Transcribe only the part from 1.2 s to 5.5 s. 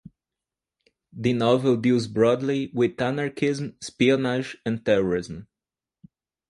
novel deals broadly with anarchism, espionage and terrorism.